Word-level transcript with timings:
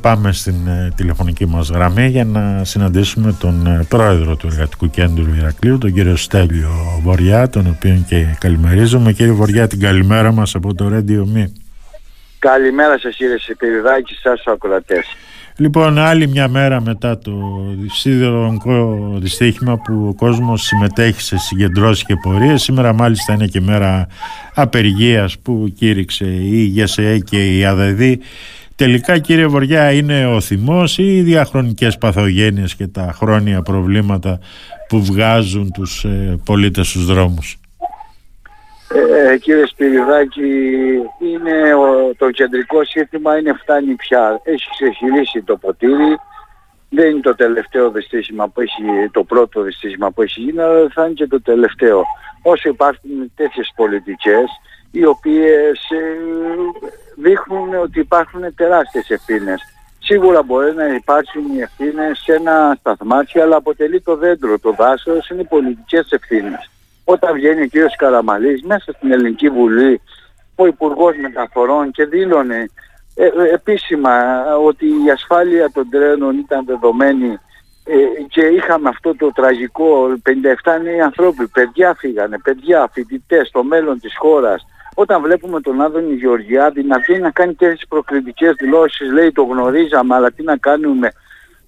Πάμε 0.00 0.32
στην 0.32 0.66
ε, 0.66 0.92
τηλεφωνική 0.96 1.46
μας 1.46 1.68
γραμμή 1.68 2.06
για 2.06 2.24
να 2.24 2.64
συναντήσουμε 2.64 3.36
τον 3.40 3.66
ε, 3.66 3.84
πρόεδρο 3.88 4.36
του 4.36 4.46
Εργατικού 4.46 4.90
Κέντρου 4.90 5.34
Ηρακλείου, 5.34 5.78
τον 5.78 5.92
κύριο 5.92 6.16
Στέλιο 6.16 6.70
Βοριά, 7.02 7.48
τον 7.48 7.66
οποίο 7.66 8.04
και 8.08 8.36
καλημερίζουμε. 8.38 9.12
Κύριε 9.12 9.32
Βοριά, 9.32 9.66
την 9.66 9.80
καλημέρα 9.80 10.32
μας 10.32 10.54
από 10.54 10.74
το 10.74 10.88
Radio 10.92 11.36
Me. 11.36 11.44
Καλημέρα 12.38 12.98
σας 12.98 13.16
κύριε 13.16 13.38
Σεπηριδάκη, 13.38 14.14
σας 14.14 14.46
ο 14.46 14.50
ακροατές. 14.50 15.06
Λοιπόν, 15.56 15.98
άλλη 15.98 16.28
μια 16.28 16.48
μέρα 16.48 16.80
μετά 16.80 17.18
το 17.18 17.32
σιδηροδρομικό 17.90 18.98
δυστύχημα 19.20 19.78
που 19.78 20.06
ο 20.08 20.14
κόσμος 20.14 20.62
συμμετέχει 20.62 21.20
σε 21.20 21.38
συγκεντρώσεις 21.38 22.04
και 22.04 22.16
πορείες. 22.22 22.62
Σήμερα 22.62 22.92
μάλιστα 22.92 23.32
είναι 23.32 23.46
και 23.46 23.60
μέρα 23.60 24.06
απεργίας 24.54 25.38
που 25.38 25.72
κήρυξε 25.76 26.24
η 26.24 26.64
ΓΕΣΕ 26.64 27.18
και 27.18 27.56
η 27.56 27.64
ΑΔΔ. 27.64 28.02
Τελικά 28.78 29.18
κύριε 29.18 29.46
Βοριά 29.46 29.92
είναι 29.92 30.26
ο 30.26 30.40
θυμός 30.40 30.98
ή 30.98 31.16
οι 31.16 31.22
διαχρονικές 31.22 31.98
παθογένειες 31.98 32.74
και 32.74 32.86
τα 32.86 33.12
χρόνια 33.14 33.62
προβλήματα 33.62 34.38
που 34.88 35.04
βγάζουν 35.04 35.72
τους 35.72 36.04
ε, 36.04 36.40
πολίτες 36.44 36.88
στους 36.88 37.06
δρόμους; 37.06 37.56
Ε, 39.32 39.38
κύριε 39.38 39.66
Σπυριδάκη, 39.66 40.50
είναι 41.20 41.74
το 42.16 42.30
κεντρικό 42.30 42.84
σύνθημα 42.84 43.38
είναι 43.38 43.52
φτάνει 43.52 43.94
πια. 43.94 44.40
Έχει 44.44 44.66
ξεχυλήσει 44.70 45.42
το 45.42 45.56
ποτήρι. 45.56 46.18
Δεν 46.88 47.10
είναι 47.10 47.20
το 47.20 47.34
τελευταίο 47.34 47.90
δυστύχημα 47.90 48.48
που 48.48 48.60
έχει, 48.60 49.10
το 49.10 49.24
πρώτο 49.24 49.62
δυστύχημα 49.62 50.10
που 50.10 50.22
έχει 50.22 50.40
γίνει, 50.40 50.60
αλλά 50.60 50.88
θα 50.94 51.04
είναι 51.04 51.14
και 51.14 51.26
το 51.26 51.42
τελευταίο. 51.42 52.02
Όσο 52.42 52.68
υπάρχουν 52.68 53.32
τέτοιες 53.34 53.72
πολιτικές, 53.76 54.46
οι 54.90 55.04
οποίες 55.04 55.78
ε, 55.90 57.07
δείχνουν 57.22 57.74
ότι 57.74 58.00
υπάρχουν 58.00 58.54
τεράστιες 58.54 59.10
ευθύνες. 59.10 59.60
Σίγουρα 59.98 60.42
μπορεί 60.42 60.74
να 60.74 60.86
υπάρξουν 60.86 61.42
οι 61.54 61.60
ευθύνες 61.60 62.18
σε 62.18 62.32
ένα 62.32 62.76
σταθμάτι, 62.80 63.40
αλλά 63.40 63.56
αποτελεί 63.56 64.00
το 64.00 64.16
δέντρο. 64.16 64.58
Το 64.58 64.72
δάσος 64.78 65.28
είναι 65.28 65.40
οι 65.40 65.44
πολιτικές 65.44 66.10
ευθύνες. 66.10 66.70
Όταν 67.04 67.34
βγαίνει 67.34 67.62
ο 67.62 67.66
κ. 67.66 67.96
Καραμαλής 67.96 68.62
μέσα 68.62 68.92
στην 68.92 69.12
Ελληνική 69.12 69.48
Βουλή, 69.48 70.00
ο 70.54 70.66
Υπουργός 70.66 71.16
Μεταφορών 71.16 71.90
και 71.90 72.04
δήλωνε 72.04 72.70
ε, 73.14 73.24
ε, 73.24 73.54
επίσημα 73.54 74.44
ότι 74.56 74.86
η 74.86 75.10
ασφάλεια 75.10 75.70
των 75.70 75.88
τρένων 75.90 76.38
ήταν 76.38 76.64
δεδομένη 76.64 77.38
ε, 77.84 77.94
και 78.28 78.40
είχαμε 78.40 78.88
αυτό 78.88 79.16
το 79.16 79.32
τραγικό 79.34 80.06
57 80.66 80.82
νέοι 80.82 81.00
ανθρώποι, 81.00 81.48
παιδιά 81.48 81.94
φύγανε, 81.94 82.38
παιδιά, 82.38 82.90
φοιτητές, 82.92 83.50
το 83.50 83.62
μέλλον 83.62 84.00
της 84.00 84.16
χώρας 84.18 84.66
όταν 85.00 85.22
βλέπουμε 85.22 85.60
τον 85.60 85.80
Άδωνη 85.80 86.14
Γεωργιάδη 86.14 86.82
να 86.82 86.98
βγαίνει 86.98 87.20
να 87.20 87.30
κάνει 87.30 87.54
τέτοιες 87.54 87.84
προκλητικές 87.88 88.54
δηλώσεις, 88.58 89.12
λέει 89.12 89.32
το 89.32 89.42
γνωρίζαμε, 89.42 90.14
αλλά 90.14 90.30
τι 90.32 90.42
να 90.42 90.56
κάνουμε, 90.56 91.12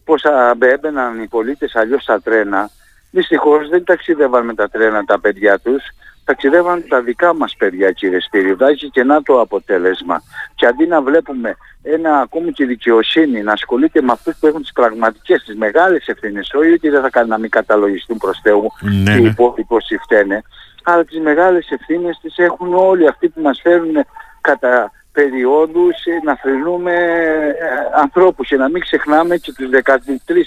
πώς 0.04 0.22
έμπαιναν 0.58 1.22
οι 1.22 1.26
πολίτες 1.26 1.74
αλλιώς 1.74 2.02
στα 2.02 2.20
τρένα. 2.20 2.70
Δυστυχώς 3.10 3.68
δεν 3.68 3.84
ταξιδεύαν 3.84 4.44
με 4.44 4.54
τα 4.54 4.68
τρένα 4.68 5.04
τα 5.04 5.20
παιδιά 5.20 5.58
τους, 5.58 5.82
ταξιδεύαν 6.24 6.84
τα 6.88 7.00
δικά 7.00 7.34
μας 7.34 7.56
παιδιά 7.58 7.90
κύριε 7.90 8.20
Σπυριδάκη 8.20 8.90
και 8.90 9.04
να 9.04 9.22
το 9.22 9.40
αποτέλεσμα. 9.40 10.22
Και 10.54 10.66
αντί 10.66 10.86
να 10.86 11.02
βλέπουμε 11.02 11.56
ένα 11.82 12.18
ακόμη 12.18 12.52
και 12.52 12.66
δικαιοσύνη 12.66 13.42
να 13.42 13.52
ασχολείται 13.52 14.02
με 14.02 14.12
αυτούς 14.12 14.36
που 14.40 14.46
έχουν 14.46 14.60
τις 14.62 14.72
πραγματικές, 14.72 15.42
τις 15.42 15.56
μεγάλες 15.56 16.06
ευθύνες, 16.06 16.52
όχι 16.52 16.72
ότι 16.72 16.88
δεν 16.88 17.02
θα 17.02 17.10
κάνει 17.10 17.28
να 17.28 17.38
μην 17.38 17.50
καταλογιστούν 17.50 18.16
προς 18.16 18.40
Θεού 18.42 18.72
ναι, 18.80 19.02
και 19.04 19.18
οι 19.18 19.22
ναι. 19.22 19.28
υπόλοιποι 19.28 19.64
φταίνε, 20.02 20.42
αλλά 20.84 21.04
τις 21.04 21.20
μεγάλες 21.20 21.70
ευθύνες 21.70 22.18
τις 22.22 22.38
έχουν 22.38 22.74
όλοι 22.74 23.08
αυτοί 23.08 23.28
που 23.28 23.40
μας 23.40 23.60
φέρουν 23.62 24.04
κατά 24.40 24.90
περιόδους 25.12 25.96
να 26.24 26.36
θρυνούμε 26.36 26.92
ε, 26.92 28.00
ανθρώπους 28.00 28.48
και 28.48 28.56
να 28.56 28.68
μην 28.68 28.80
ξεχνάμε 28.80 29.36
και 29.36 29.52
τους 29.52 29.68
13 29.84 29.96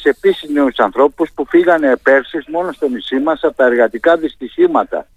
επίσης 0.04 0.50
νέους 0.50 0.78
ανθρώπους 0.78 1.32
που 1.36 1.46
φύγανε 1.46 1.96
πέρσι 2.04 2.44
μόνο 2.48 2.72
στο 2.72 2.88
νησί 2.90 3.20
μας 3.20 3.44
από 3.44 3.56
τα 3.56 3.66
εργατικά 3.66 4.18
δυστυχήματα. 4.18 5.08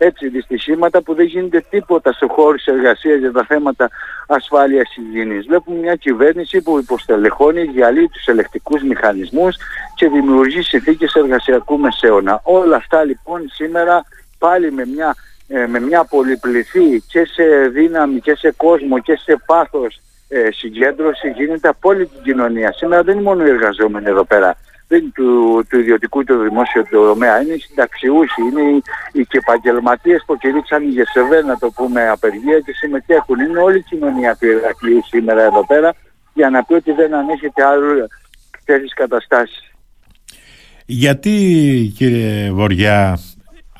Έτσι, 0.00 0.28
δυστυχήματα 0.28 1.02
που 1.02 1.14
δεν 1.14 1.26
γίνεται 1.26 1.64
τίποτα 1.70 2.12
σε 2.12 2.26
χώρους 2.28 2.64
εργασίας 2.64 3.18
για 3.18 3.32
τα 3.32 3.44
θέματα 3.44 3.90
ασφάλειας 4.26 4.96
υγιεινής. 4.96 5.46
Βλέπουμε 5.46 5.78
μια 5.78 5.94
κυβέρνηση 5.94 6.62
που 6.62 6.78
υποστελεχώνει, 6.78 7.62
διαλύει 7.62 8.08
τους 8.08 8.26
ελεκτικούς 8.26 8.82
μηχανισμούς 8.82 9.56
και 9.94 10.08
δημιουργεί 10.08 10.62
συνθήκες 10.62 11.12
εργασιακού 11.14 11.78
μεσαίωνα. 11.78 12.40
Όλα 12.42 12.76
αυτά 12.76 13.04
λοιπόν 13.04 13.48
σήμερα 13.52 14.04
πάλι 14.38 14.72
με 14.72 14.86
μια, 14.86 15.16
ε, 15.48 15.66
με 15.66 15.80
μια 15.80 16.04
πολυπληθή 16.04 17.02
και 17.08 17.24
σε 17.24 17.68
δύναμη 17.72 18.20
και 18.20 18.34
σε 18.34 18.52
κόσμο 18.56 18.98
και 18.98 19.16
σε 19.16 19.42
πάθος 19.46 20.00
ε, 20.28 20.48
συγκέντρωση 20.50 21.30
γίνεται 21.30 21.68
από 21.68 21.88
όλη 21.88 22.06
την 22.06 22.22
κοινωνία. 22.22 22.72
Σήμερα 22.72 23.02
δεν 23.02 23.14
είναι 23.14 23.22
μόνο 23.22 23.46
οι 23.46 23.48
εργαζόμενοι 23.48 24.06
εδώ 24.08 24.24
πέρα. 24.24 24.56
Δεν 24.88 25.00
είναι 25.00 25.10
του, 25.14 25.62
του 25.68 25.78
ιδιωτικού 25.78 26.22
και 26.22 26.32
του 26.32 26.38
δημόσιου 26.38 26.82
τομέα. 26.90 27.42
Είναι 27.42 27.52
οι 27.52 27.58
συνταξιούχοι, 27.58 28.42
είναι 28.42 28.62
οι, 28.62 28.82
οι 29.12 29.26
και 29.26 29.38
επαγγελματίες 29.38 30.22
που 30.26 30.36
κηρύξαν 30.36 30.82
οι 30.82 30.90
ΓΕΣΕΒΕ, 30.90 31.42
να 31.42 31.58
το 31.58 31.70
πούμε, 31.70 32.08
απεργία 32.08 32.60
και 32.60 32.72
συμμετέχουν. 32.72 33.40
Είναι 33.40 33.60
όλη 33.60 33.78
η 33.78 33.82
κοινωνία 33.82 34.36
του 34.36 34.46
Ηρακλείου 34.46 35.02
σήμερα 35.04 35.42
εδώ 35.42 35.66
πέρα 35.66 35.94
για 36.34 36.50
να 36.50 36.64
πει 36.64 36.74
ότι 36.74 36.92
δεν 36.92 37.14
ανέχεται 37.14 37.64
άλλο 37.64 38.06
τέτοιες 38.64 38.94
καταστάσεις. 38.94 39.72
Γιατί 40.86 41.92
κύριε 41.96 42.50
Βοριά 42.50 43.18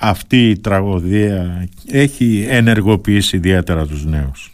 αυτή 0.01 0.51
η 0.51 0.59
τραγωδία 0.59 1.69
έχει 1.91 2.47
ενεργοποιήσει 2.51 3.37
ιδιαίτερα 3.37 3.87
τους 3.87 4.05
νέους. 4.05 4.53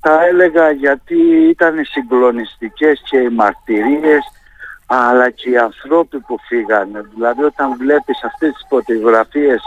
Θα 0.00 0.24
έλεγα 0.26 0.70
γιατί 0.70 1.16
ήταν 1.50 1.74
συγκλονιστικές 1.84 3.02
και 3.10 3.18
οι 3.18 3.28
μαρτυρίες 3.28 4.24
αλλά 4.86 5.30
και 5.30 5.50
οι 5.50 5.56
ανθρώποι 5.56 6.18
που 6.18 6.38
φύγανε. 6.48 7.04
Δηλαδή 7.14 7.42
όταν 7.42 7.76
βλέπεις 7.76 8.22
αυτές 8.24 8.52
τις 8.52 8.66
φωτογραφίες 8.68 9.62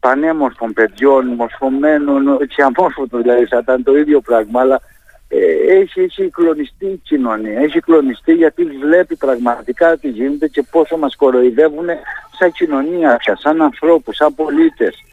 πανέμορφων 0.00 0.72
παιδιών, 0.72 1.26
μορφωμένων 1.26 2.38
και 2.38 2.62
αμόρφωτων 2.62 3.22
δηλαδή 3.22 3.44
θα 3.44 3.58
ήταν 3.58 3.82
το 3.82 3.96
ίδιο 3.96 4.20
πράγμα 4.20 4.60
αλλά 4.60 4.80
ε, 5.28 5.36
έχει, 5.78 6.00
έχει 6.00 6.30
κλονιστεί 6.30 6.86
η 6.86 7.00
κοινωνία. 7.04 7.60
Έχει 7.60 7.80
κλονιστεί 7.80 8.32
γιατί 8.32 8.64
βλέπει 8.64 9.16
πραγματικά 9.16 9.96
τι 9.96 10.08
γίνεται 10.08 10.48
και 10.48 10.62
πόσο 10.70 10.96
μας 10.96 11.16
κοροϊδεύουν 11.16 11.86
σαν 12.38 12.52
κοινωνία 12.52 13.16
πια, 13.16 13.36
σαν 13.36 13.62
ανθρώπους, 13.62 14.16
σαν 14.16 14.34
πολίτες. 14.34 15.04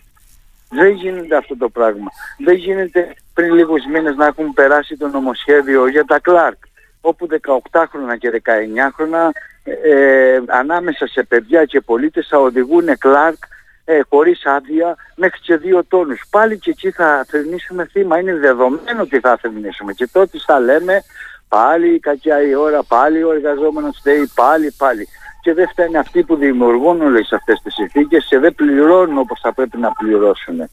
Δεν 0.69 0.90
γίνεται 0.90 1.36
αυτό 1.36 1.58
το 1.58 1.69
πράγμα. 1.69 2.12
Δεν 2.38 2.56
γίνεται 2.56 3.13
πριν 3.34 3.53
λίγους 3.53 3.86
μήνες 3.86 4.16
να 4.16 4.25
έχουν 4.25 4.53
περάσει 4.53 4.97
το 4.97 5.08
νομοσχέδιο 5.08 5.88
για 5.88 6.06
τα 6.06 6.19
Κλάρκ 6.19 6.58
όπου 7.02 7.28
18 7.72 7.84
χρόνια 7.90 8.16
και 8.16 8.41
19 8.46 8.50
χρόνια 8.96 9.31
ε, 9.64 9.72
ε, 9.72 10.41
ανάμεσα 10.47 11.08
σε 11.08 11.24
παιδιά 11.24 11.66
και 11.66 11.81
πολίτες 11.81 12.28
θα 12.28 12.40
οδηγούν 12.40 12.97
Κλάρκ 12.97 13.38
ε, 13.85 14.00
χωρίς 14.09 14.46
άδεια 14.46 14.96
μέχρι 15.16 15.40
και 15.40 15.58
δύο 15.58 15.84
τόνους. 15.84 16.22
Πάλι 16.30 16.59
και 16.59 16.69
εκεί 16.69 16.91
θα 16.91 17.25
θερμίσουμε 17.30 17.85
θύμα. 17.85 18.19
Είναι 18.19 18.35
δεδομένο 18.35 19.02
ότι 19.02 19.19
θα 19.19 19.38
θερμίσουμε. 19.41 19.94
Και 19.94 20.08
τότε 20.12 20.38
θα 20.46 20.59
λέμε 20.59 21.03
πάλι 21.47 22.00
κακιά 22.00 22.41
η 22.41 22.56
ώρα, 22.56 22.84
πάλι 22.84 23.24
ο 23.24 23.31
εργαζόμενος 23.31 24.00
θέλει, 24.03 24.31
πάλι, 24.35 24.72
πάλι. 24.78 25.08
Και 25.45 25.53
δεν 25.53 25.67
φταίνει 25.67 25.97
αυτοί 25.97 26.23
που 26.23 26.35
δημιουργούν 26.35 27.01
όλες 27.01 27.31
αυτές 27.31 27.61
τις 27.63 27.73
συνθήκες 27.73 28.25
και 28.29 28.39
δεν 28.39 28.56
πληρώνουν 28.56 29.17
όπως 29.17 29.39
θα 29.41 29.53
πρέπει 29.53 29.78
να 29.78 29.91
πληρώσουν. 29.91 30.69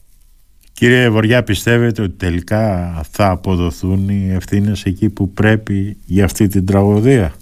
Κύριε 0.73 1.09
Βοριά, 1.09 1.43
πιστεύετε 1.43 2.01
ότι 2.01 2.11
τελικά 2.11 2.93
θα 3.11 3.29
αποδοθούν 3.29 4.09
οι 4.09 4.33
ευθύνες 4.33 4.83
εκεί 4.85 5.09
που 5.09 5.33
πρέπει 5.33 5.97
για 6.05 6.25
αυτή 6.25 6.47
την 6.47 6.65
τραγωδία; 6.65 7.33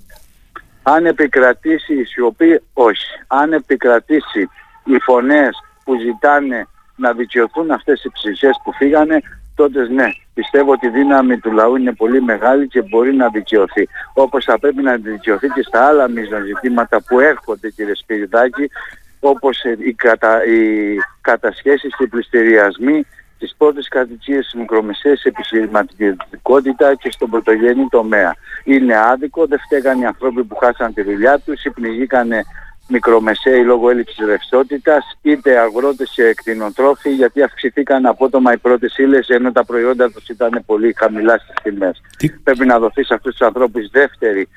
Αν 0.84 1.06
επικρατήσει 1.06 1.94
η 1.94 2.03
σιωπή, 2.03 2.62
όχι. 2.74 3.06
Αν 3.28 3.53
επικρατήσει 3.53 4.50
οι 4.84 5.00
φωνές 5.02 5.58
που 5.84 5.94
ζητάνε 6.00 6.68
να 6.96 7.14
δικαιωθούν 7.14 7.72
αυτές 7.72 8.03
οι 8.03 8.09
ψυχές 8.12 8.62
που 8.64 8.74
φύγανε, 8.74 9.22
τότε 9.56 9.88
ναι, 9.88 10.09
πιστεύω 10.34 10.72
ότι 10.72 10.88
η 10.88 10.90
δύναμη 10.90 11.38
του 11.38 11.52
λαού 11.52 11.75
είναι 11.75 11.94
πολύ 11.94 12.22
μεγάλη 12.22 12.68
και 12.68 12.81
μπορεί 12.81 13.16
να 13.16 13.30
δικαιωθεί. 13.30 13.88
Όπως 14.14 14.46
θα 14.46 14.59
πρέπει 14.59 14.82
να 14.82 14.96
δικαιωθεί 14.96 15.47
και 15.47 15.64
στα 15.64 15.88
άλλα 15.88 16.09
μείζων 16.09 16.46
ζητήματα 16.46 17.02
που 17.08 17.20
έρχονται 17.20 17.70
κύριε 17.70 17.96
Σπυριδάκη, 17.96 18.70
όπως 19.20 19.64
οι, 19.64 19.94
κατα, 19.94 20.46
οι 20.46 20.96
κατασχέσεις 21.22 21.96
και 21.96 22.03
οι 22.03 22.08
πληστηριασμοί, 22.08 23.06
τις 23.40 23.56
πρώτες 23.58 23.88
κατοικίες 23.88 24.46
στις 24.46 24.59
μικρομεσαίες 24.59 25.23
επιχειρηματικότητα 25.23 26.96
και 26.96 27.11
στον 27.11 27.29
πρωτογενή 27.29 27.88
τομέα. 27.90 28.35
Είναι 28.64 28.97
άδικο, 28.97 29.46
δεν 29.46 29.59
φταίγαν 29.59 30.02
οι 30.02 30.06
άνθρωποι 30.06 30.44
που 30.44 30.56
χάσαν 30.56 30.94
τη 30.94 31.02
δουλειά 31.02 31.40
τους 31.40 31.64
ή 31.64 31.70
πνιγήκανε 31.70 32.44
μικρομεσαίοι 32.91 33.64
λόγω 33.64 33.90
έλλειψης 33.90 34.26
ρευστότητας, 34.26 35.17
είτε 35.22 35.59
αγρότες 35.59 36.11
και 36.16 36.34
κτηνοτρόφοι, 36.34 37.09
γιατί 37.09 37.43
αυξηθήκαν 37.43 38.05
απότομα 38.05 38.53
οι 38.53 38.58
πρώτες 38.58 38.97
ύλες, 38.97 39.28
ενώ 39.28 39.52
τα 39.52 39.66
προϊόντα 39.66 40.11
τους 40.11 40.29
ήταν 40.29 40.64
πολύ 40.66 40.93
χαμηλά 40.97 41.38
στις 41.38 41.55
τιμές. 41.64 42.02
Πρέπει 42.43 42.66
να 42.66 42.79
δοθεί 42.79 43.03
σε 43.03 43.14
αυτούς 43.14 43.32
τους 43.35 43.47
ανθρώπους 43.47 43.90
δεύτερη, 43.90 44.47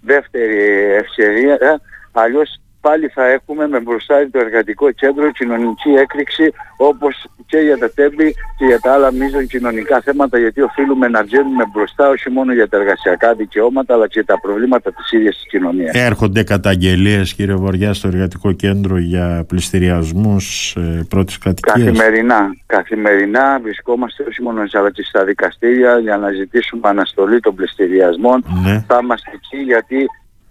δεύτερη 0.00 0.58
ευκαιρία, 0.94 1.80
αλλιώς 2.12 2.58
πάλι 2.86 3.06
θα 3.16 3.24
έχουμε 3.36 3.68
με 3.68 3.80
μπροστά 3.80 4.14
το 4.32 4.38
εργατικό 4.38 4.90
κέντρο 4.90 5.30
κοινωνική 5.30 5.90
έκρηξη 6.04 6.46
όπως 6.76 7.14
και 7.46 7.58
για 7.58 7.78
τα 7.78 7.90
τέμπη 7.90 8.28
και 8.58 8.64
για 8.64 8.80
τα 8.80 8.92
άλλα 8.92 9.12
μείζων 9.12 9.46
κοινωνικά 9.46 10.00
θέματα 10.00 10.38
γιατί 10.38 10.60
οφείλουμε 10.60 11.08
να 11.08 11.22
βγαίνουμε 11.22 11.64
μπροστά 11.72 12.08
όχι 12.08 12.30
μόνο 12.30 12.52
για 12.52 12.68
τα 12.68 12.76
εργασιακά 12.76 13.34
δικαιώματα 13.34 13.94
αλλά 13.94 14.06
και 14.06 14.20
για 14.20 14.24
τα 14.24 14.40
προβλήματα 14.40 14.92
της 14.92 15.12
ίδιας 15.12 15.34
της 15.34 15.46
κοινωνίας. 15.46 15.94
Έρχονται 15.94 16.42
καταγγελίες 16.42 17.34
κύριε 17.34 17.54
Βοριά 17.54 17.92
στο 17.94 18.08
εργατικό 18.08 18.52
κέντρο 18.52 18.98
για 18.98 19.44
πληστηριασμούς 19.48 20.76
ε, 20.76 21.06
πρώτης 21.08 21.38
κατοικίας. 21.38 21.76
Καθημερινά, 21.76 22.40
καθημερινά 22.66 23.60
βρισκόμαστε 23.62 24.24
όχι 24.28 24.42
μόνο 24.42 24.62
αλλά 24.72 24.90
και 24.90 25.02
στα 25.02 25.24
δικαστήρια 25.24 25.98
για 25.98 26.16
να 26.16 26.30
ζητήσουμε 26.30 26.88
αναστολή 26.88 27.40
των 27.40 27.54
πληστηριασμών. 27.54 28.44
Ναι. 28.64 28.84
Θα 28.88 28.98
είμαστε 29.02 29.30
εκεί 29.34 29.62
γιατί 29.62 30.08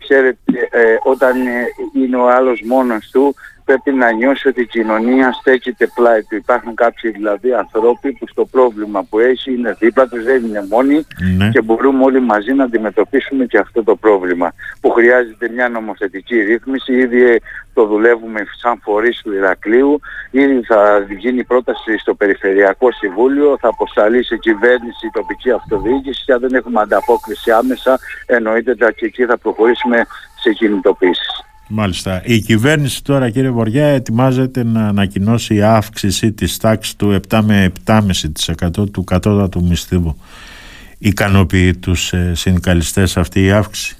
ξέρετε 0.08 0.70
ε, 0.72 0.96
όταν 1.04 1.48
ε, 1.48 1.66
είναι 1.96 2.18
ο 2.18 2.30
άλλος 2.30 2.62
μόνος 2.62 3.10
του 3.12 3.36
πρέπει 3.66 3.92
να 3.92 4.12
νιώσει 4.12 4.48
ότι 4.48 4.62
η 4.62 4.66
κοινωνία 4.66 5.32
στέκεται 5.32 5.88
πλάι 5.96 6.24
του. 6.24 6.36
Υπάρχουν 6.36 6.76
κάποιοι 6.76 7.12
δηλαδή 7.12 7.54
ανθρώποι 7.54 8.12
που 8.12 8.28
στο 8.28 8.46
πρόβλημα 8.46 9.04
που 9.04 9.20
έχει 9.20 9.54
είναι 9.54 9.76
δίπλα 9.80 10.08
τους, 10.08 10.24
δεν 10.24 10.46
είναι 10.46 10.66
μόνοι 10.70 11.06
ναι. 11.38 11.50
και 11.50 11.62
μπορούμε 11.62 12.04
όλοι 12.04 12.22
μαζί 12.22 12.54
να 12.54 12.64
αντιμετωπίσουμε 12.64 13.46
και 13.46 13.58
αυτό 13.58 13.84
το 13.84 13.96
πρόβλημα 13.96 14.54
που 14.82 14.90
χρειάζεται 14.90 15.50
μια 15.50 15.70
νομοθετική 15.70 16.42
ρύθμιση. 16.42 16.94
Ήδη 16.94 17.42
το 17.74 17.86
δουλεύουμε 17.86 18.46
σαν 18.58 18.80
φορείς 18.84 19.22
του 19.22 19.34
Ηρακλείου, 19.34 20.00
ήδη 20.32 20.62
θα 20.64 21.06
γίνει 21.18 21.44
πρόταση 21.44 21.98
στο 21.98 22.14
Περιφερειακό 22.14 22.92
Συμβούλιο, 22.92 23.58
θα 23.60 23.68
αποσταλεί 23.68 24.24
σε 24.24 24.38
κυβέρνηση 24.38 25.08
η 25.08 25.10
τοπική 25.14 25.52
αυτοδιοίκηση 25.52 26.24
και 26.26 26.34
αν 26.34 26.40
δεν 26.40 26.54
έχουμε 26.54 26.82
ανταπόκριση 26.82 27.52
άμεσα 27.52 28.00
εννοείται 28.26 28.72
ότι 28.72 29.06
εκεί 29.06 29.26
θα 29.26 29.38
προχωρήσουμε 29.38 30.06
σε 30.42 30.52
κινητοποίησεις. 30.52 31.53
Μάλιστα. 31.70 32.22
Η 32.26 32.40
κυβέρνηση 32.40 33.04
τώρα 33.04 33.30
κύριε 33.30 33.50
Βοριά 33.50 33.88
ετοιμάζεται 33.88 34.64
να 34.64 34.88
ανακοινώσει 34.88 35.64
αύξηση 35.64 36.32
της 36.32 36.58
τάξης 36.58 36.96
του 36.96 37.20
7 37.30 37.40
με 37.44 37.72
7,5% 37.86 38.92
του 38.92 39.04
κατώτατου 39.04 39.64
μισθού. 39.64 40.16
Ικανοποιεί 40.98 41.76
τους 41.76 42.14
ε, 42.14 42.32
συνδικαλιστές 42.36 43.18
αυτή 43.18 43.44
η 43.44 43.52
αύξηση; 43.52 43.98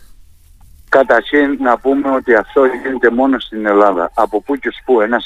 Καταρχήν 0.90 1.58
να 1.60 1.78
πούμε 1.78 2.10
ότι 2.10 2.36
αυτό 2.36 2.62
γίνεται 2.66 3.10
μόνο 3.10 3.40
στην 3.40 3.66
Ελλάδα. 3.66 4.12
Από 4.14 4.42
πού 4.42 4.56
και 4.56 4.70
που 4.86 5.02
ένας 5.02 5.26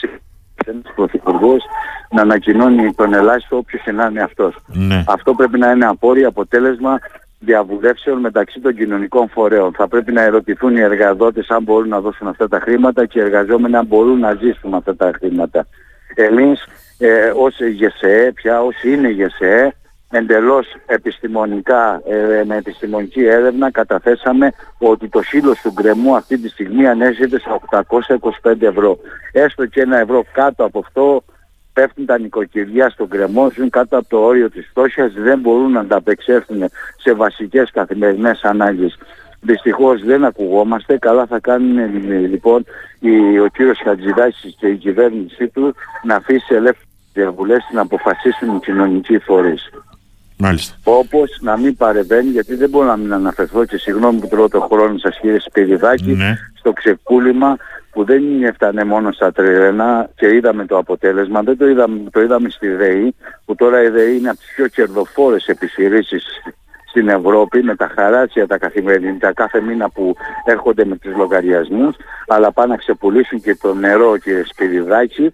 πρωθυπουργός 0.95 1.63
να 2.09 2.21
ανακοινώνει 2.21 2.93
τον 2.93 3.13
ελάχιστο 3.13 3.57
όποιος 3.57 3.81
και 3.83 3.91
να 3.91 4.05
είναι 4.05 4.21
αυτός. 4.21 4.55
Ναι. 4.67 5.03
Αυτό 5.07 5.33
πρέπει 5.33 5.59
να 5.59 5.71
είναι 5.71 5.85
απόρρια 5.85 6.27
αποτέλεσμα 6.27 6.99
διαβουλεύσεων 7.39 8.19
μεταξύ 8.19 8.59
των 8.59 8.75
κοινωνικών 8.75 9.29
φορέων. 9.29 9.73
Θα 9.73 9.87
πρέπει 9.87 10.11
να 10.11 10.21
ερωτηθούν 10.21 10.75
οι 10.75 10.81
εργαδότες 10.81 11.49
αν 11.49 11.63
μπορούν 11.63 11.89
να 11.89 12.01
δώσουν 12.01 12.27
αυτά 12.27 12.47
τα 12.47 12.59
χρήματα 12.59 13.05
και 13.05 13.19
οι 13.19 13.21
εργαζόμενοι 13.21 13.75
αν 13.75 13.85
μπορούν 13.85 14.19
να 14.19 14.33
ζήσουν 14.33 14.73
αυτά 14.73 14.95
τα 14.95 15.11
χρήματα. 15.15 15.67
Εμείς 16.15 16.65
ε, 16.97 17.31
ως 17.35 17.59
ΓΕΣΕ, 17.59 18.31
πια 18.35 18.63
όσοι 18.63 18.91
είναι 18.91 19.09
ΓΕΣΕ, 19.09 19.73
εντελώς 20.11 20.75
επιστημονικά, 20.85 22.01
ε, 22.05 22.43
με 22.45 22.55
επιστημονική 22.55 23.25
έρευνα 23.25 23.71
καταθέσαμε 23.71 24.51
ότι 24.77 25.07
το 25.07 25.21
σύλλος 25.21 25.61
του 25.61 25.71
γκρεμού 25.71 26.15
αυτή 26.15 26.37
τη 26.37 26.49
στιγμή 26.49 26.87
ανέρχεται 26.87 27.39
στα 27.39 27.59
825 28.41 28.61
ευρώ. 28.61 28.97
Έστω 29.31 29.65
και 29.65 29.81
ένα 29.81 29.99
ευρώ 29.99 30.23
κάτω 30.33 30.63
από 30.63 30.79
αυτό 30.79 31.23
πέφτουν 31.77 32.05
τα 32.05 32.19
νοικοκυριά 32.19 32.89
στον 32.89 33.07
κρεμό, 33.09 33.49
ζουν 33.55 33.69
κάτω 33.69 33.97
από 33.97 34.09
το 34.09 34.17
όριο 34.17 34.49
της 34.49 34.67
φτώχειας, 34.69 35.13
δεν 35.13 35.39
μπορούν 35.39 35.71
να 35.71 35.79
ανταπεξέλθουν 35.79 36.69
σε 36.97 37.13
βασικές 37.13 37.71
καθημερινές 37.71 38.41
ανάγκες. 38.43 38.97
Δυστυχώς 39.41 40.03
δεν 40.03 40.25
ακουγόμαστε, 40.25 40.97
καλά 40.97 41.25
θα 41.25 41.39
κάνουν 41.39 41.77
λοιπόν 42.29 42.65
ο 43.43 43.47
κύριος 43.47 43.79
Χατζηδάκης 43.83 44.55
και 44.59 44.67
η 44.67 44.75
κυβέρνησή 44.75 45.47
του 45.47 45.75
να 46.03 46.15
αφήσει 46.15 46.53
ελεύθερες 46.53 46.87
διαβουλές 47.13 47.63
να 47.73 47.81
αποφασίσουν 47.81 48.55
οι 48.55 48.59
κοινωνικοί 48.59 49.17
φορείς. 49.19 49.69
Μάλιστα. 50.37 50.75
Όπως 50.83 51.37
να 51.41 51.57
μην 51.57 51.75
παρεμβαίνει, 51.75 52.29
γιατί 52.29 52.55
δεν 52.55 52.69
μπορώ 52.69 52.85
να 52.85 52.97
μην 52.97 53.13
αναφερθώ 53.13 53.65
και 53.65 53.77
συγγνώμη 53.77 54.19
που 54.19 54.27
τρώω 54.27 54.49
το 54.49 54.59
χρόνο 54.59 54.97
σας 54.97 55.19
κύριε 55.19 55.39
Σπυριδάκη, 55.39 56.11
ναι. 56.11 56.37
στο 56.59 56.71
ξεκούλημα 56.73 57.57
που 57.97 58.03
δεν 58.03 58.43
έφτανε 58.43 58.83
μόνο 58.83 59.11
στα 59.11 59.31
τρένα 59.31 60.09
και 60.15 60.35
είδαμε 60.35 60.65
το 60.65 60.77
αποτέλεσμα, 60.77 61.41
δεν 61.41 61.57
το 61.57 61.67
είδαμε, 61.67 62.09
το 62.11 62.21
είδαμε 62.21 62.49
στη 62.49 62.67
ΔΕΗ, 62.67 63.15
που 63.45 63.55
τώρα 63.55 63.83
η 63.83 63.89
ΔΕΗ 63.89 64.17
είναι 64.17 64.29
από 64.29 64.37
τις 64.37 64.53
πιο 64.55 64.67
κερδοφόρες 64.67 65.45
επιχειρήσεις 65.47 66.23
στην 66.89 67.07
Ευρώπη 67.07 67.63
με 67.63 67.75
τα 67.75 67.91
χαράτσια 67.95 68.47
τα 68.47 68.57
καθημερινά 68.57 69.33
κάθε 69.33 69.61
μήνα 69.61 69.89
που 69.89 70.15
έρχονται 70.45 70.85
με 70.85 70.95
τους 70.97 71.15
λογαριασμούς 71.15 71.95
αλλά 72.27 72.51
πάνε 72.51 72.71
να 72.71 72.77
ξεπουλήσουν 72.77 73.41
και 73.41 73.55
το 73.55 73.73
νερό 73.73 74.17
και 74.17 74.43
σπυριδάκι 74.47 75.31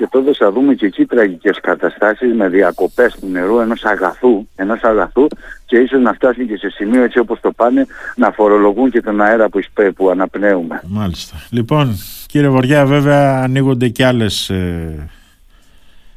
και 0.00 0.08
τότε 0.10 0.34
θα 0.34 0.52
δούμε 0.52 0.74
και 0.74 0.86
εκεί 0.86 1.06
τραγικές 1.06 1.60
καταστάσεις 1.60 2.34
με 2.34 2.48
διακοπές 2.48 3.16
του 3.20 3.28
νερού 3.30 3.58
ενός 3.58 3.84
αγαθού, 3.84 4.46
ενός 4.56 4.82
αγαθού 4.82 5.26
και 5.64 5.76
ίσως 5.76 6.00
να 6.00 6.12
φτάσουν 6.12 6.46
και 6.46 6.56
σε 6.56 6.70
σημείο 6.70 7.02
έτσι 7.02 7.18
όπως 7.18 7.40
το 7.40 7.52
πάνε 7.52 7.86
να 8.16 8.30
φορολογούν 8.30 8.90
και 8.90 9.00
τον 9.00 9.20
αέρα 9.20 9.48
που, 9.48 9.60
που 9.94 10.10
αναπνέουμε. 10.10 10.80
Μάλιστα. 10.86 11.36
Λοιπόν, 11.50 11.96
κύριε 12.26 12.48
Βοριά, 12.48 12.86
βέβαια 12.86 13.42
ανοίγονται 13.42 13.88
και 13.88 14.04
άλλες 14.04 14.50
ε, 14.50 15.08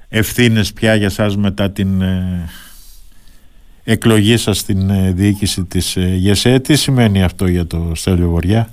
ευθύνες 0.10 0.74
πια 0.74 0.96
για 0.96 1.10
σας 1.10 1.38
μετά 1.38 1.70
την 1.70 2.02
ε, 2.02 2.50
εκλογή 3.84 4.38
σας 4.38 4.58
στην 4.58 4.90
ε, 4.90 5.12
διοίκηση 5.12 5.64
της 5.64 5.96
ε, 5.96 6.02
ΓΕΣΕ. 6.02 6.60
Τι 6.60 6.76
σημαίνει 6.76 7.24
αυτό 7.24 7.48
για 7.48 7.68
το 7.68 7.92
Στέλιο 7.96 8.30
Βοριά; 8.30 8.70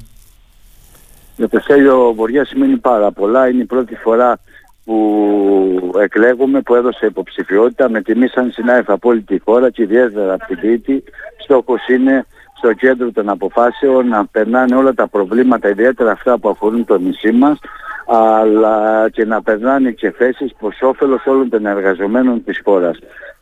Για 1.37 1.49
το 1.49 1.61
Στέλιο 1.61 2.13
Βοριά 2.17 2.45
σημαίνει 2.45 2.77
πάρα 2.77 3.13
πολλά. 3.13 3.49
Είναι 3.49 3.63
η 3.63 3.67
πρώτη 3.67 3.95
φορά 3.95 4.41
που 4.85 5.93
εκλέγουμε, 6.01 6.61
που 6.61 6.75
έδωσε 6.75 7.07
υποψηφιότητα 7.07 7.91
με 7.91 8.03
τιμή 8.03 8.29
σαν 8.29 8.51
συνάδελφα 8.51 8.93
από 8.93 9.09
όλη 9.09 9.23
τη 9.23 9.39
χώρα 9.39 9.71
και 9.71 9.83
ιδιαίτερα 9.83 10.33
από 10.33 10.47
την 10.47 10.57
Κρήτη. 10.57 11.05
Στόχος 11.39 11.89
είναι 11.89 12.27
στο 12.57 12.73
κέντρο 12.73 13.11
των 13.13 13.29
αποφάσεων 13.29 14.09
να 14.09 14.27
περνάνε 14.27 14.77
όλα 14.77 14.95
τα 14.95 15.09
προβλήματα, 15.09 15.69
ιδιαίτερα 15.69 16.11
αυτά 16.11 16.39
που 16.39 16.49
αφορούν 16.49 16.85
το 16.85 16.99
νησί 16.99 17.33
μας, 17.33 17.59
αλλά 18.07 19.09
και 19.11 19.25
να 19.25 19.43
περνάνε 19.43 19.91
και 19.91 20.11
θέσεις 20.11 20.55
προς 20.59 20.79
όφελος 20.83 21.27
όλων 21.27 21.49
των 21.49 21.67
εργαζομένων 21.67 22.45
της 22.45 22.61
χώρας. 22.65 22.99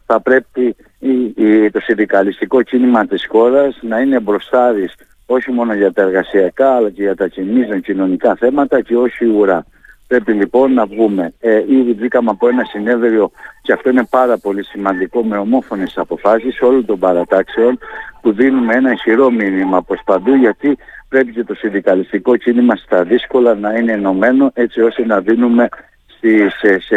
Θα 0.07 0.21
πρέπει 0.21 0.77
το 1.73 1.81
συνδικαλιστικό 1.81 2.63
κίνημα 2.63 3.07
της 3.07 3.27
χώρας 3.27 3.79
να 3.83 4.01
είναι 4.01 4.21
μπροστάρις 4.21 4.95
όχι 5.27 5.53
μόνο 5.53 5.75
για 5.75 5.93
τα 5.93 6.03
εργασιακά 6.03 6.75
αλλά 6.75 6.91
και 6.91 7.03
για 7.03 7.15
τα 7.15 7.29
κοινωνικά 7.83 8.35
θέματα 8.35 8.81
και 8.81 8.97
όχι 8.97 9.25
ουρά. 9.25 9.67
Πρέπει 10.09 10.33
λοιπόν 10.33 10.73
να 10.73 10.87
βγούμε. 10.87 11.33
Ε, 11.41 11.65
ήδη 11.69 11.93
βγήκαμε 11.93 12.31
από 12.31 12.49
ένα 12.49 12.65
συνέδριο 12.65 13.31
και 13.63 13.73
αυτό 13.73 13.91
είναι 13.91 14.07
πάρα 14.11 14.39
πολύ 14.39 14.65
σημαντικό 14.65 15.23
με 15.23 15.37
ομόφωνες 15.37 15.93
αποφάσεις 15.97 16.61
όλων 16.61 16.85
των 16.85 16.99
παρατάξεων 16.99 17.79
που 18.21 18.33
δίνουμε 18.33 18.75
ένα 18.75 18.93
ισχυρό 18.93 19.31
μήνυμα 19.31 19.83
προς 19.83 20.01
παντού 20.05 20.35
γιατί 20.35 20.79
πρέπει 21.09 21.33
και 21.33 21.45
το 21.45 21.55
συνδικαλιστικό 21.55 22.37
κίνημα 22.37 22.77
στα 22.77 23.05
δύσκολα 23.05 23.55
να 23.55 23.73
είναι 23.73 23.93
ενωμένο 23.93 24.51
έτσι 24.55 24.81
ώστε 24.81 25.07
να 25.07 25.21
δίνουμε 25.21 25.69
στη, 26.17 26.51
σε, 26.59 26.81
σε, 26.81 26.97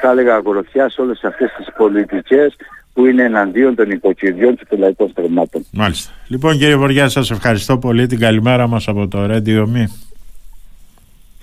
θα 0.00 0.10
έλεγα 0.10 0.34
αγροθιά 0.34 0.88
σε 0.88 1.00
όλες 1.00 1.24
αυτές 1.24 1.50
τις 1.56 1.66
πολιτικές 1.76 2.56
που 2.92 3.06
είναι 3.06 3.22
εναντίον 3.22 3.74
των 3.74 3.90
οικοκυριών 3.90 4.56
και 4.56 4.64
των 4.68 4.78
λαϊκών 4.78 5.08
στρεμμάτων. 5.08 5.64
Μάλιστα. 5.72 6.12
Λοιπόν 6.28 6.58
κύριε 6.58 6.76
Βοριά 6.76 7.08
σας 7.08 7.30
ευχαριστώ 7.30 7.78
πολύ 7.78 8.06
την 8.06 8.18
καλημέρα 8.18 8.66
μας 8.66 8.88
από 8.88 9.08
το 9.08 9.24
Radio 9.24 9.62
Me. 9.62 9.84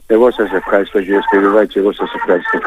Εγώ 0.09 0.31
σας 0.31 0.51
ευχαριστώ 0.51 0.99
κύριε 0.99 1.21
Σπυριδάκη, 1.21 1.77
εγώ 1.77 1.91
σας 1.93 2.13
ευχαριστώ. 2.13 2.59